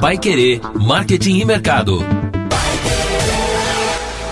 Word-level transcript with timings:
Pai 0.00 0.18
Querer, 0.18 0.60
Marketing 0.74 1.40
e 1.40 1.44
Mercado. 1.44 2.25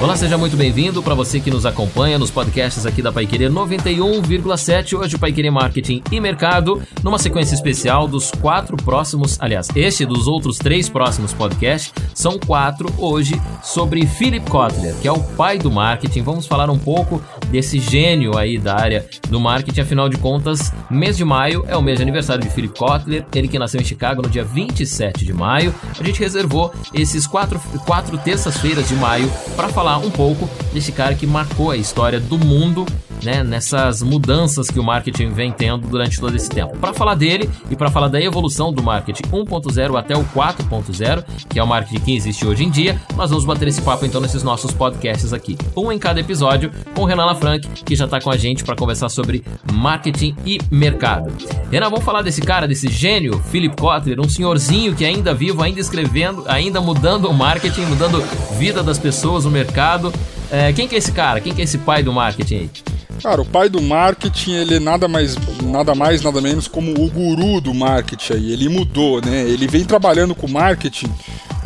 Olá, 0.01 0.17
seja 0.17 0.37
muito 0.37 0.57
bem-vindo 0.57 1.03
para 1.03 1.15
você 1.15 1.39
que 1.39 1.51
nos 1.51 1.65
acompanha 1.65 2.19
nos 2.19 2.31
podcasts 2.31 2.85
aqui 2.85 3.01
da 3.01 3.13
Paiqueria 3.13 3.49
91,7. 3.49 4.99
Hoje, 4.99 5.17
Paiqueria 5.17 5.53
Marketing 5.53 6.03
e 6.11 6.21
Mercado, 6.21 6.83
numa 7.03 7.19
sequência 7.19 7.55
especial 7.55 8.09
dos 8.09 8.31
quatro 8.33 8.77
próximos, 8.77 9.39
aliás, 9.41 9.69
este 9.75 10.05
dos 10.05 10.27
outros 10.27 10.59
três 10.59 10.89
próximos 10.89 11.33
podcasts, 11.33 11.93
são 12.13 12.39
quatro 12.39 12.93
hoje 12.99 13.41
sobre 13.63 14.05
Philip 14.05 14.51
Kotler, 14.51 14.95
que 15.01 15.07
é 15.09 15.13
o 15.13 15.21
pai 15.21 15.59
do 15.59 15.71
marketing. 15.71 16.23
Vamos 16.23 16.47
falar 16.47 16.69
um 16.69 16.79
pouco 16.79 17.23
desse 17.49 17.79
gênio 17.79 18.37
aí 18.37 18.59
da 18.59 18.75
área 18.75 19.07
do 19.31 19.41
marketing, 19.41 19.81
afinal 19.81 20.09
de 20.09 20.19
contas, 20.19 20.73
mês 20.91 21.17
de 21.17 21.25
maio 21.25 21.65
é 21.69 21.77
o 21.77 21.83
mês 21.83 21.99
de 21.99 22.03
aniversário 22.03 22.43
de 22.43 22.51
Philip 22.51 22.77
Kotler, 22.77 23.25
ele 23.35 23.49
que 23.49 23.59
nasceu 23.59 23.81
em 23.81 23.85
Chicago 23.85 24.21
no 24.21 24.29
dia 24.29 24.45
27 24.45 25.25
de 25.25 25.33
maio. 25.33 25.73
A 25.99 26.03
gente 26.03 26.19
reservou 26.21 26.75
esses 26.93 27.27
quatro, 27.29 27.61
quatro 27.87 28.19
terças-feiras 28.19 28.89
de 28.89 28.97
maio 28.97 29.31
para 29.57 29.69
falar 29.69 29.84
falar 29.85 29.99
um 29.99 30.11
pouco 30.11 30.49
desse 30.73 30.93
cara 30.93 31.15
que 31.15 31.27
marcou 31.27 31.71
a 31.71 31.77
história 31.77 32.19
do 32.19 32.39
mundo 32.39 32.87
né, 33.25 33.43
nessas 33.43 34.03
mudanças 34.03 34.69
que 34.69 34.79
o 34.79 34.85
marketing 34.85 35.31
vem 35.31 35.51
tendo 35.51 35.87
durante 35.87 36.21
todo 36.21 36.35
esse 36.35 36.49
tempo. 36.49 36.77
Para 36.79 36.93
falar 36.93 37.15
dele 37.15 37.49
e 37.71 37.77
para 37.77 37.91
falar 37.91 38.09
da 38.09 38.21
evolução 38.21 38.73
do 38.73 38.83
marketing 38.83 39.23
1.0 39.25 39.99
até 39.99 40.17
o 40.17 40.25
4.0, 40.25 41.25
que 41.49 41.59
é 41.59 41.63
o 41.63 41.67
marketing 41.67 42.05
que 42.05 42.17
existe 42.17 42.47
hoje 42.47 42.65
em 42.65 42.71
dia, 42.71 43.01
nós 43.17 43.31
vamos 43.31 43.45
bater 43.45 43.69
esse 43.69 43.83
papo 43.83 44.05
então 44.05 44.21
nesses 44.21 44.43
nossos 44.43 44.73
podcasts 44.73 45.33
aqui. 45.33 45.57
Um 45.77 45.91
em 45.91 45.99
cada 45.99 46.21
episódio 46.21 46.71
com 46.95 47.03
o 47.03 47.05
Renan 47.05 47.25
Lafranc, 47.27 47.67
que 47.85 47.97
já 47.97 48.05
está 48.05 48.21
com 48.21 48.31
a 48.31 48.37
gente 48.37 48.65
para 48.65 48.77
conversar 48.77 49.09
sobre 49.09 49.45
marketing 49.73 50.37
e 50.45 50.59
mercado. 50.71 51.33
Renan, 51.71 51.91
vamos 51.91 52.05
falar 52.05 52.23
desse 52.23 52.41
cara, 52.41 52.69
desse 52.69 52.89
gênio, 52.89 53.41
Philip 53.51 53.77
Kotler, 53.77 54.21
um 54.21 54.29
senhorzinho 54.29 54.95
que 54.95 55.05
ainda 55.05 55.35
vivo, 55.35 55.63
ainda 55.63 55.81
escrevendo, 55.81 56.45
ainda 56.47 56.81
mudando 56.81 57.29
o 57.29 57.35
marketing, 57.35 57.87
mudando 57.87 58.23
vida 58.59 58.83
das 58.83 58.99
pessoas, 58.99 59.45
o 59.45 59.51
mercado. 59.51 60.13
É, 60.51 60.73
quem 60.73 60.87
que 60.87 60.95
é 60.95 60.99
esse 60.99 61.13
cara? 61.13 61.41
Quem 61.41 61.55
que 61.55 61.61
é 61.61 61.65
esse 61.65 61.79
pai 61.79 62.03
do 62.03 62.13
marketing 62.13 62.55
aí? 62.55 62.94
Cara, 63.23 63.41
o 63.41 63.45
pai 63.45 63.69
do 63.69 63.81
marketing, 63.81 64.53
ele 64.53 64.75
é 64.77 64.81
nada 64.81 65.09
mais, 65.09 65.37
nada 65.63 65.95
mais, 65.95 66.23
nada 66.23 66.41
menos 66.41 66.69
como 66.69 66.93
o 66.93 67.11
guru 67.11 67.61
do 67.61 67.73
marketing 67.73 68.33
aí. 68.35 68.53
Ele 68.53 68.69
mudou, 68.69 69.21
né? 69.21 69.43
Ele 69.49 69.67
vem 69.67 69.85
trabalhando 69.85 70.35
com 70.35 70.47
marketing, 70.47 71.11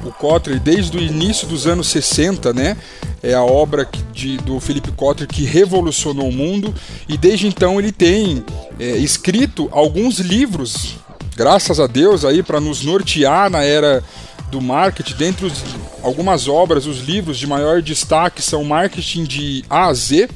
o 0.04 0.12
Kotler, 0.12 0.60
desde 0.60 0.96
o 0.96 1.00
início 1.00 1.46
dos 1.48 1.66
anos 1.66 1.88
60, 1.88 2.52
né? 2.52 2.76
É 3.22 3.34
a 3.34 3.42
obra 3.42 3.88
de, 4.12 4.36
do 4.38 4.60
Philip 4.60 4.92
Kotler 4.92 5.28
que 5.28 5.44
revolucionou 5.44 6.28
o 6.28 6.32
mundo 6.32 6.72
e 7.08 7.16
desde 7.16 7.48
então 7.48 7.78
ele 7.80 7.90
tem 7.90 8.44
é, 8.78 8.96
escrito 8.96 9.68
alguns 9.72 10.20
livros, 10.20 10.96
graças 11.36 11.80
a 11.80 11.88
Deus 11.88 12.24
aí, 12.24 12.42
para 12.42 12.60
nos 12.60 12.84
nortear 12.84 13.50
na 13.50 13.64
era 13.64 14.02
do 14.50 14.60
marketing. 14.60 15.14
Dentre 15.16 15.46
os, 15.46 15.64
algumas 16.02 16.46
obras, 16.48 16.86
os 16.86 17.00
livros 17.00 17.38
de 17.38 17.46
maior 17.46 17.82
destaque 17.82 18.40
são 18.40 18.64
Marketing 18.64 19.24
de 19.24 19.64
A 19.68 19.86
a 19.86 19.94
Z 19.94 20.28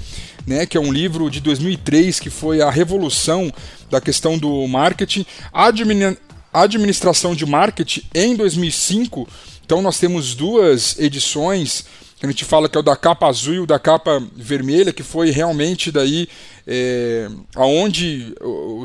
né, 0.46 0.66
que 0.66 0.76
é 0.76 0.80
um 0.80 0.92
livro 0.92 1.30
de 1.30 1.40
2003 1.40 2.20
que 2.20 2.30
foi 2.30 2.60
a 2.60 2.70
revolução 2.70 3.52
da 3.90 4.00
questão 4.00 4.38
do 4.38 4.66
marketing, 4.66 5.26
Admin 5.52 6.16
administração 6.52 7.34
de 7.34 7.46
marketing 7.46 8.02
em 8.14 8.36
2005. 8.36 9.26
Então 9.64 9.80
nós 9.80 9.98
temos 9.98 10.34
duas 10.34 10.98
edições 10.98 11.86
a 12.22 12.30
gente 12.30 12.44
fala 12.44 12.68
que 12.68 12.76
é 12.76 12.80
o 12.80 12.84
da 12.84 12.94
capa 12.94 13.26
azul 13.26 13.54
e 13.54 13.60
o 13.60 13.66
da 13.66 13.80
capa 13.80 14.22
vermelha, 14.36 14.92
que 14.92 15.02
foi 15.02 15.30
realmente 15.30 15.90
daí 15.90 16.28
é, 16.66 17.28
aonde 17.54 18.32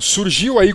surgiu 0.02 0.58
aí 0.58 0.74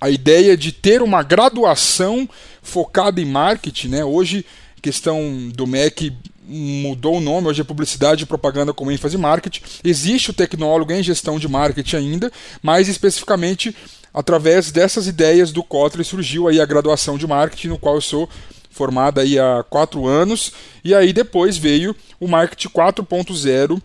a 0.00 0.08
ideia 0.08 0.56
de 0.56 0.72
ter 0.72 1.02
uma 1.02 1.22
graduação 1.22 2.26
focada 2.62 3.20
em 3.20 3.26
marketing, 3.26 3.88
né? 3.88 4.04
Hoje 4.04 4.46
questão 4.84 5.50
do 5.54 5.66
MEC 5.66 6.12
mudou 6.46 7.16
o 7.16 7.20
nome, 7.20 7.48
hoje 7.48 7.62
é 7.62 7.64
Publicidade 7.64 8.24
e 8.24 8.26
Propaganda 8.26 8.74
com 8.74 8.92
ênfase 8.92 9.16
em 9.16 9.18
marketing. 9.18 9.62
Existe 9.82 10.28
o 10.28 10.34
tecnólogo 10.34 10.92
em 10.92 11.02
gestão 11.02 11.38
de 11.38 11.48
marketing 11.48 11.96
ainda, 11.96 12.30
mas 12.62 12.86
especificamente 12.86 13.74
através 14.12 14.70
dessas 14.70 15.06
ideias 15.06 15.52
do 15.52 15.64
Kotler 15.64 16.04
surgiu 16.04 16.48
aí 16.48 16.60
a 16.60 16.66
graduação 16.66 17.16
de 17.16 17.26
marketing, 17.26 17.68
no 17.68 17.78
qual 17.78 17.94
eu 17.94 18.02
sou 18.02 18.28
formado 18.68 19.20
aí 19.20 19.38
há 19.38 19.64
quatro 19.70 20.06
anos, 20.06 20.52
e 20.84 20.94
aí 20.94 21.14
depois 21.14 21.56
veio 21.56 21.96
o 22.20 22.28
Marketing 22.28 22.68
4.0, 22.68 23.80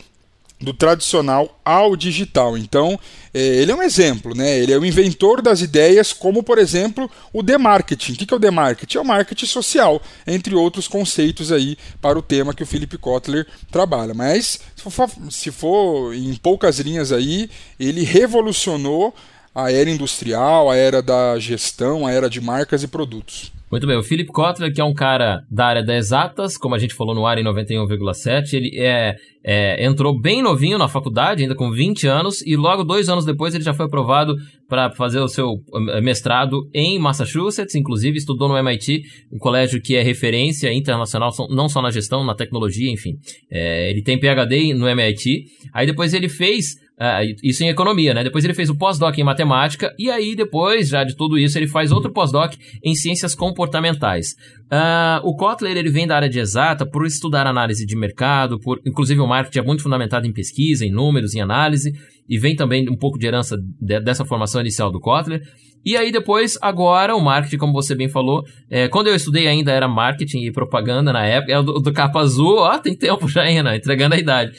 do 0.59 0.73
tradicional 0.73 1.59
ao 1.63 1.95
digital. 1.95 2.57
Então, 2.57 2.99
é, 3.33 3.39
ele 3.39 3.71
é 3.71 3.75
um 3.75 3.81
exemplo, 3.81 4.35
né? 4.35 4.57
Ele 4.57 4.73
é 4.73 4.77
o 4.77 4.85
inventor 4.85 5.41
das 5.41 5.61
ideias, 5.61 6.11
como 6.11 6.43
por 6.43 6.57
exemplo 6.57 7.09
o 7.31 7.41
demarketing. 7.41 8.13
O 8.13 8.15
que 8.15 8.33
é 8.33 8.37
o 8.37 8.39
demarketing? 8.39 8.97
É 8.97 9.01
o 9.01 9.05
marketing 9.05 9.45
social, 9.45 10.01
entre 10.27 10.53
outros 10.55 10.87
conceitos 10.87 11.51
aí 11.51 11.77
para 12.01 12.19
o 12.19 12.21
tema 12.21 12.53
que 12.53 12.63
o 12.63 12.65
Philip 12.65 12.97
Kotler 12.97 13.47
trabalha. 13.71 14.13
Mas 14.13 14.59
se 14.75 14.83
for, 14.83 15.09
se 15.29 15.51
for 15.51 16.13
em 16.13 16.35
poucas 16.35 16.79
linhas 16.79 17.11
aí, 17.11 17.49
ele 17.79 18.03
revolucionou 18.03 19.13
a 19.55 19.71
era 19.71 19.89
industrial, 19.89 20.69
a 20.69 20.75
era 20.75 21.01
da 21.01 21.39
gestão, 21.39 22.05
a 22.05 22.11
era 22.11 22.29
de 22.29 22.41
marcas 22.41 22.83
e 22.83 22.87
produtos. 22.87 23.51
Muito 23.71 23.85
bem, 23.85 23.95
o 23.95 24.01
Philip 24.01 24.31
Kotler, 24.31 24.73
que 24.73 24.81
é 24.81 24.83
um 24.83 24.95
cara 24.95 25.43
da 25.49 25.67
área 25.67 25.83
das 25.83 26.05
exatas, 26.07 26.57
como 26.57 26.73
a 26.73 26.79
gente 26.79 26.95
falou 26.95 27.13
no 27.13 27.27
ar 27.27 27.37
em 27.37 27.43
91,7, 27.43 28.53
ele 28.53 28.71
é, 28.75 29.15
é, 29.43 29.85
entrou 29.85 30.19
bem 30.19 30.41
novinho 30.41 30.79
na 30.79 30.87
faculdade, 30.87 31.43
ainda 31.43 31.53
com 31.53 31.69
20 31.69 32.07
anos, 32.07 32.41
e 32.41 32.55
logo 32.55 32.83
dois 32.83 33.09
anos 33.09 33.25
depois 33.25 33.53
ele 33.53 33.63
já 33.63 33.71
foi 33.71 33.85
aprovado 33.85 34.35
para 34.69 34.91
fazer 34.91 35.19
o 35.19 35.27
seu 35.27 35.55
eh, 35.89 35.99
mestrado 35.99 36.69
em 36.73 36.99
Massachusetts, 36.99 37.73
inclusive 37.73 38.19
estudou 38.19 38.47
no 38.47 38.57
MIT, 38.57 39.01
um 39.33 39.39
colégio 39.39 39.81
que 39.81 39.95
é 39.95 40.03
referência 40.03 40.71
internacional, 40.71 41.31
não 41.49 41.67
só 41.67 41.81
na 41.81 41.89
gestão, 41.89 42.23
na 42.23 42.35
tecnologia, 42.35 42.91
enfim. 42.91 43.15
É, 43.51 43.89
ele 43.89 44.03
tem 44.03 44.19
PhD 44.19 44.73
no 44.75 44.87
MIT, 44.87 45.45
aí 45.73 45.87
depois 45.87 46.13
ele 46.13 46.29
fez 46.29 46.77
Uh, 46.99 47.23
isso 47.41 47.63
em 47.63 47.69
economia, 47.69 48.13
né? 48.13 48.25
Depois 48.25 48.43
ele 48.43 48.53
fez 48.53 48.69
o 48.69 48.75
pós-doc 48.75 49.17
em 49.17 49.23
matemática 49.23 49.95
e 49.97 50.11
aí 50.11 50.35
depois, 50.35 50.89
já 50.89 51.01
de 51.05 51.15
tudo 51.15 51.37
isso, 51.37 51.57
ele 51.57 51.65
faz 51.65 51.93
outro 51.93 52.11
pós-doc 52.11 52.55
em 52.83 52.93
ciências 52.93 53.33
comportamentais. 53.33 54.33
Uh, 54.65 55.23
o 55.23 55.33
Kotler 55.33 55.77
ele 55.77 55.89
vem 55.89 56.05
da 56.05 56.17
área 56.17 56.27
de 56.27 56.39
exata 56.39 56.85
por 56.85 57.05
estudar 57.05 57.47
análise 57.47 57.85
de 57.85 57.97
mercado, 57.97 58.59
por 58.59 58.81
inclusive 58.85 59.21
o 59.21 59.27
marketing 59.27 59.59
é 59.59 59.61
muito 59.61 59.81
fundamentado 59.81 60.27
em 60.27 60.33
pesquisa, 60.33 60.85
em 60.85 60.91
números, 60.91 61.33
em 61.33 61.39
análise 61.39 61.93
e 62.29 62.37
vem 62.37 62.55
também 62.55 62.87
um 62.89 62.95
pouco 62.95 63.17
de 63.17 63.25
herança 63.25 63.57
de, 63.57 63.99
dessa 63.99 64.23
formação 64.23 64.61
inicial 64.61 64.91
do 64.91 64.99
Kotler. 64.99 65.41
E 65.85 65.95
aí 65.95 66.11
depois, 66.11 66.57
agora, 66.61 67.15
o 67.15 67.21
marketing, 67.21 67.57
como 67.57 67.73
você 67.73 67.95
bem 67.95 68.09
falou, 68.09 68.43
é, 68.69 68.87
quando 68.87 69.07
eu 69.07 69.15
estudei 69.15 69.47
ainda 69.47 69.71
era 69.71 69.87
marketing 69.87 70.39
e 70.39 70.51
propaganda 70.51 71.13
na 71.13 71.25
época, 71.25 71.53
é 71.53 71.63
do, 71.63 71.73
do 71.79 71.93
capa 71.93 72.19
azul, 72.19 72.57
ó, 72.57 72.77
tem 72.77 72.95
tempo 72.95 73.27
já 73.27 73.43
ainda, 73.43 73.75
entregando 73.75 74.15
a 74.15 74.17
idade. 74.17 74.51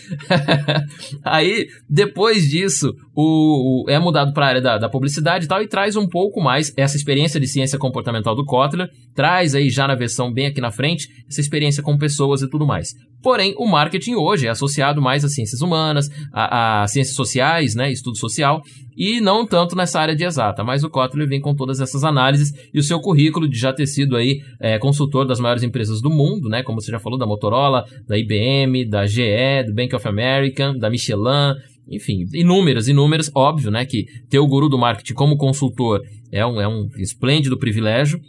aí, 1.22 1.66
depois 1.88 2.48
disso, 2.48 2.94
o, 3.14 3.84
o 3.84 3.90
é 3.90 3.98
mudado 3.98 4.32
para 4.32 4.46
a 4.46 4.48
área 4.48 4.60
da, 4.60 4.78
da, 4.78 4.88
publicidade 4.88 5.44
e 5.44 5.48
tal, 5.48 5.62
e 5.62 5.68
traz 5.68 5.94
um 5.96 6.08
pouco 6.08 6.40
mais 6.40 6.72
essa 6.76 6.96
experiência 6.96 7.38
de 7.38 7.46
ciência 7.46 7.78
comportamental 7.78 8.34
do 8.34 8.44
Kotler, 8.44 8.88
traz 9.14 9.54
aí 9.54 9.68
já 9.68 9.86
na 9.86 9.94
versão 9.94 10.32
bem 10.32 10.46
aqui 10.46 10.60
na 10.60 10.70
frente, 10.70 11.06
essa 11.28 11.40
experiência 11.40 11.82
com 11.82 11.98
pessoas 11.98 12.42
e 12.42 12.48
tudo 12.48 12.66
mais. 12.66 12.94
Porém, 13.22 13.54
o 13.58 13.66
marketing 13.66 14.14
hoje 14.14 14.46
é 14.46 14.50
associado 14.50 15.02
mais 15.02 15.24
às 15.24 15.34
ciências 15.34 15.60
humanas, 15.60 16.08
a 16.32 16.86
ciências 16.88 17.14
sociais, 17.14 17.74
né, 17.74 17.92
estudo 17.92 18.16
social, 18.16 18.62
e 19.00 19.18
não 19.18 19.46
tanto 19.46 19.74
nessa 19.74 19.98
área 19.98 20.14
de 20.14 20.24
exata, 20.24 20.62
mas 20.62 20.84
o 20.84 20.90
Kotler 20.90 21.26
vem 21.26 21.40
com 21.40 21.54
todas 21.54 21.80
essas 21.80 22.04
análises 22.04 22.52
e 22.74 22.78
o 22.78 22.82
seu 22.82 23.00
currículo 23.00 23.48
de 23.48 23.58
já 23.58 23.72
ter 23.72 23.86
sido 23.86 24.14
aí 24.14 24.42
é, 24.60 24.78
consultor 24.78 25.26
das 25.26 25.40
maiores 25.40 25.62
empresas 25.62 26.02
do 26.02 26.10
mundo, 26.10 26.50
né, 26.50 26.62
como 26.62 26.82
você 26.82 26.92
já 26.92 26.98
falou, 27.00 27.18
da 27.18 27.24
Motorola, 27.24 27.86
da 28.06 28.18
IBM, 28.18 28.84
da 28.84 29.06
GE, 29.06 29.64
do 29.66 29.72
Bank 29.72 29.96
of 29.96 30.06
America, 30.06 30.74
da 30.78 30.90
Michelin, 30.90 31.54
enfim, 31.88 32.26
inúmeras, 32.34 32.88
inúmeras, 32.88 33.30
óbvio, 33.34 33.70
né, 33.70 33.86
que 33.86 34.04
ter 34.28 34.38
o 34.38 34.46
guru 34.46 34.68
do 34.68 34.76
marketing 34.76 35.14
como 35.14 35.38
consultor 35.38 36.02
é 36.30 36.44
um, 36.44 36.60
é 36.60 36.68
um 36.68 36.86
esplêndido 36.98 37.58
privilégio, 37.58 38.20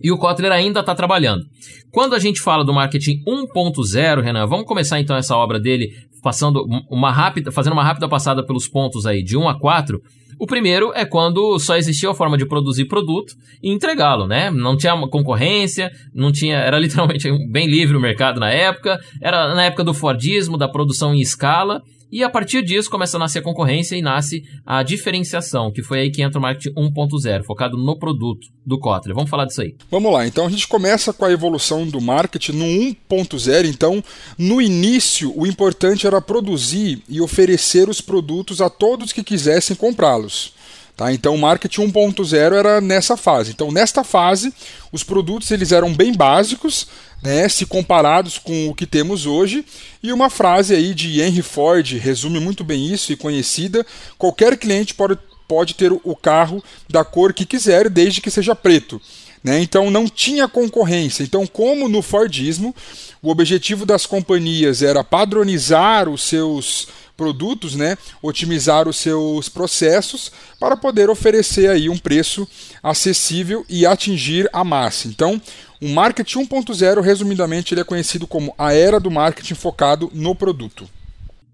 e 0.00 0.12
o 0.12 0.18
Kotler 0.18 0.52
ainda 0.52 0.80
está 0.80 0.94
trabalhando. 0.94 1.44
Quando 1.90 2.14
a 2.14 2.18
gente 2.18 2.40
fala 2.40 2.64
do 2.64 2.72
marketing 2.72 3.22
1.0, 3.26 4.22
Renan, 4.22 4.46
vamos 4.46 4.66
começar 4.66 5.00
então 5.00 5.16
essa 5.16 5.36
obra 5.36 5.58
dele 5.58 5.92
passando 6.22 6.64
uma 6.90 7.10
rápida, 7.10 7.50
fazendo 7.52 7.72
uma 7.72 7.84
rápida 7.84 8.08
passada 8.08 8.44
pelos 8.44 8.68
pontos 8.68 9.06
aí 9.06 9.22
de 9.22 9.36
1 9.36 9.48
a 9.48 9.58
4. 9.58 10.00
O 10.40 10.46
primeiro 10.46 10.92
é 10.94 11.04
quando 11.04 11.58
só 11.58 11.76
existia 11.76 12.10
a 12.10 12.14
forma 12.14 12.38
de 12.38 12.46
produzir 12.46 12.84
produto 12.84 13.34
e 13.62 13.72
entregá-lo, 13.72 14.26
né? 14.26 14.50
Não 14.50 14.76
tinha 14.76 14.96
concorrência, 15.08 15.90
não 16.14 16.30
tinha, 16.30 16.58
era 16.58 16.78
literalmente 16.78 17.28
bem 17.50 17.66
livre 17.66 17.96
o 17.96 18.00
mercado 18.00 18.38
na 18.38 18.50
época, 18.50 19.00
era 19.20 19.54
na 19.54 19.64
época 19.64 19.82
do 19.82 19.92
Fordismo, 19.92 20.56
da 20.56 20.68
produção 20.68 21.12
em 21.12 21.20
escala, 21.20 21.82
e 22.10 22.24
a 22.24 22.30
partir 22.30 22.62
disso 22.62 22.90
começa 22.90 23.16
a 23.16 23.20
nascer 23.20 23.40
a 23.40 23.42
concorrência 23.42 23.96
e 23.96 24.02
nasce 24.02 24.42
a 24.64 24.82
diferenciação, 24.82 25.70
que 25.70 25.82
foi 25.82 26.00
aí 26.00 26.10
que 26.10 26.22
entra 26.22 26.38
o 26.38 26.42
marketing 26.42 26.74
1.0, 26.74 27.44
focado 27.44 27.76
no 27.76 27.98
produto 27.98 28.46
do 28.64 28.78
Kotler. 28.78 29.14
Vamos 29.14 29.30
falar 29.30 29.44
disso 29.44 29.62
aí. 29.62 29.74
Vamos 29.90 30.12
lá, 30.12 30.26
então 30.26 30.46
a 30.46 30.50
gente 30.50 30.66
começa 30.66 31.12
com 31.12 31.24
a 31.24 31.32
evolução 31.32 31.86
do 31.86 32.00
marketing 32.00 32.52
no 32.52 32.64
1.0. 32.64 33.68
Então, 33.68 34.02
no 34.36 34.60
início, 34.60 35.32
o 35.38 35.46
importante 35.46 36.06
era 36.06 36.20
produzir 36.20 37.02
e 37.08 37.20
oferecer 37.20 37.88
os 37.88 38.00
produtos 38.00 38.60
a 38.60 38.70
todos 38.70 39.12
que 39.12 39.22
quisessem 39.22 39.76
comprá-los. 39.76 40.57
Tá? 40.98 41.12
Então 41.12 41.36
o 41.36 41.38
marketing 41.38 41.92
1.0 41.92 42.52
era 42.54 42.80
nessa 42.80 43.16
fase. 43.16 43.52
Então 43.52 43.70
nesta 43.70 44.02
fase, 44.02 44.52
os 44.90 45.04
produtos 45.04 45.48
eles 45.52 45.70
eram 45.70 45.94
bem 45.94 46.12
básicos, 46.12 46.88
né, 47.22 47.48
se 47.48 47.64
comparados 47.64 48.36
com 48.36 48.68
o 48.68 48.74
que 48.74 48.84
temos 48.84 49.24
hoje. 49.24 49.64
E 50.02 50.12
uma 50.12 50.28
frase 50.28 50.74
aí 50.74 50.92
de 50.92 51.20
Henry 51.20 51.40
Ford 51.40 51.88
resume 51.98 52.40
muito 52.40 52.64
bem 52.64 52.92
isso 52.92 53.12
e 53.12 53.16
conhecida: 53.16 53.86
qualquer 54.18 54.56
cliente 54.56 54.92
pode, 54.92 55.16
pode 55.46 55.74
ter 55.74 55.92
o 55.92 56.16
carro 56.16 56.60
da 56.90 57.04
cor 57.04 57.32
que 57.32 57.46
quiser, 57.46 57.88
desde 57.88 58.20
que 58.20 58.28
seja 58.28 58.56
preto. 58.56 59.00
Né? 59.44 59.62
Então 59.62 59.92
não 59.92 60.08
tinha 60.08 60.48
concorrência. 60.48 61.22
Então, 61.22 61.46
como 61.46 61.88
no 61.88 62.02
Fordismo, 62.02 62.74
o 63.22 63.30
objetivo 63.30 63.86
das 63.86 64.04
companhias 64.04 64.82
era 64.82 65.04
padronizar 65.04 66.08
os 66.08 66.24
seus 66.24 66.88
produtos, 67.18 67.74
né, 67.74 67.98
otimizar 68.22 68.88
os 68.88 68.96
seus 68.96 69.48
processos 69.48 70.30
para 70.60 70.76
poder 70.76 71.10
oferecer 71.10 71.68
aí 71.68 71.90
um 71.90 71.98
preço 71.98 72.48
acessível 72.80 73.66
e 73.68 73.84
atingir 73.84 74.48
a 74.52 74.62
massa. 74.62 75.08
Então, 75.08 75.42
o 75.82 75.88
marketing 75.88 76.46
1.0, 76.46 77.02
resumidamente, 77.02 77.74
ele 77.74 77.80
é 77.80 77.84
conhecido 77.84 78.26
como 78.26 78.54
a 78.56 78.72
era 78.72 79.00
do 79.00 79.10
marketing 79.10 79.54
focado 79.54 80.08
no 80.14 80.34
produto. 80.34 80.88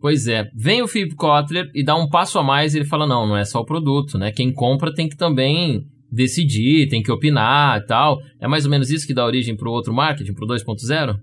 Pois 0.01 0.27
é, 0.27 0.51
vem 0.55 0.83
o 0.83 0.87
Philip 0.87 1.15
Kotler 1.15 1.71
e 1.75 1.83
dá 1.83 1.97
um 1.97 2.11
passo 2.11 2.39
a 2.39 2.43
mais 2.43 2.75
ele 2.75 2.85
fala: 2.85 3.07
não, 3.07 3.27
não 3.27 3.37
é 3.39 3.45
só 3.47 3.61
o 3.61 3.65
produto, 3.65 4.19
né? 4.19 4.31
Quem 4.31 4.53
compra 4.53 4.95
tem 4.95 5.09
que 5.09 5.17
também 5.17 5.87
decidir, 6.15 6.89
tem 6.89 7.03
que 7.03 7.13
opinar 7.13 7.79
e 7.79 7.87
tal. 7.87 8.23
É 8.41 8.47
mais 8.47 8.65
ou 8.65 8.71
menos 8.71 8.91
isso 8.91 9.07
que 9.07 9.15
dá 9.15 9.25
origem 9.25 9.57
para 9.57 9.69
o 9.69 9.73
outro 9.73 9.93
marketing, 9.93 10.33
para 10.33 10.45
o 10.45 10.49
2.0? 10.49 11.19